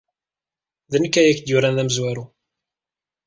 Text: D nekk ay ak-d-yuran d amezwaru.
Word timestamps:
D 0.91 0.93
nekk 0.97 1.15
ay 1.19 1.27
ak-d-yuran 1.31 1.77
d 1.77 1.79
amezwaru. 1.81 2.25